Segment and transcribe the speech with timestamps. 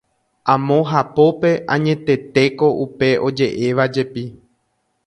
[0.53, 4.23] Amo hapópe añetetéko upe oje'évajepi